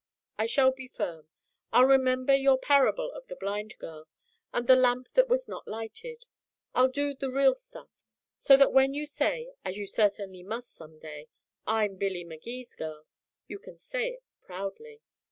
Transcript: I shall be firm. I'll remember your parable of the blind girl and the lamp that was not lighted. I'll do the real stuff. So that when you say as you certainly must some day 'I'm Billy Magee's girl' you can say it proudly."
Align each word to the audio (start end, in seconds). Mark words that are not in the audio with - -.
I 0.35 0.47
shall 0.47 0.71
be 0.71 0.87
firm. 0.87 1.27
I'll 1.71 1.85
remember 1.85 2.33
your 2.33 2.57
parable 2.57 3.11
of 3.11 3.27
the 3.27 3.35
blind 3.35 3.77
girl 3.77 4.07
and 4.51 4.65
the 4.65 4.75
lamp 4.75 5.09
that 5.13 5.29
was 5.29 5.47
not 5.47 5.67
lighted. 5.67 6.25
I'll 6.73 6.87
do 6.87 7.13
the 7.13 7.29
real 7.29 7.53
stuff. 7.53 7.91
So 8.35 8.57
that 8.57 8.73
when 8.73 8.95
you 8.95 9.05
say 9.05 9.51
as 9.63 9.77
you 9.77 9.85
certainly 9.85 10.41
must 10.41 10.73
some 10.73 10.97
day 10.97 11.27
'I'm 11.67 11.97
Billy 11.97 12.23
Magee's 12.23 12.73
girl' 12.73 13.05
you 13.47 13.59
can 13.59 13.77
say 13.77 14.09
it 14.13 14.23
proudly." 14.41 15.01